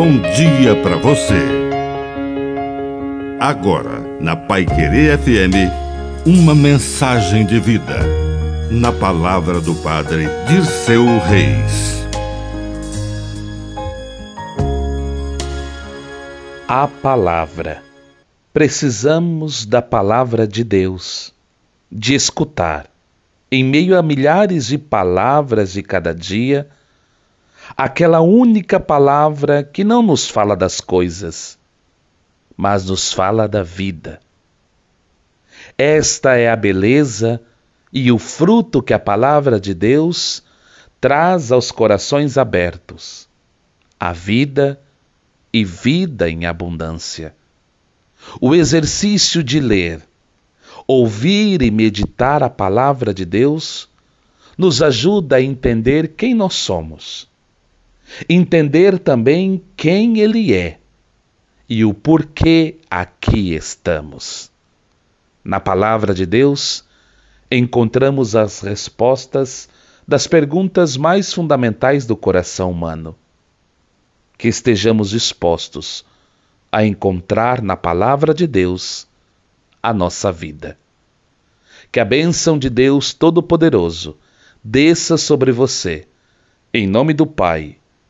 [0.00, 1.42] bom dia para você.
[3.38, 5.68] Agora, na Pai Querer FM,
[6.24, 7.98] uma mensagem de vida.
[8.70, 12.02] Na palavra do Padre de seu Reis.
[16.66, 17.82] A palavra.
[18.54, 21.30] Precisamos da palavra de Deus,
[21.92, 22.86] de escutar.
[23.52, 26.70] Em meio a milhares de palavras de cada dia,
[27.76, 31.58] aquela única palavra que não nos fala das coisas,
[32.56, 34.20] mas nos fala da vida.
[35.76, 37.40] Esta é a beleza
[37.92, 40.42] e o fruto que a palavra de Deus
[41.00, 43.28] traz aos corações abertos.
[43.98, 44.80] A vida
[45.52, 47.34] e vida em abundância.
[48.40, 50.02] O exercício de ler,
[50.86, 53.88] ouvir e meditar a palavra de Deus
[54.56, 57.29] nos ajuda a entender quem nós somos
[58.28, 60.78] entender também quem Ele é
[61.68, 64.50] e o porquê aqui estamos.
[65.44, 66.84] Na Palavra de Deus,
[67.50, 69.68] encontramos as respostas
[70.06, 73.14] das perguntas mais fundamentais do coração humano.
[74.36, 76.04] Que estejamos dispostos
[76.72, 79.06] a encontrar na Palavra de Deus
[79.82, 80.76] a nossa vida.
[81.92, 84.16] Que a bênção de Deus Todo-Poderoso
[84.62, 86.06] desça sobre você,
[86.74, 87.79] em nome do Pai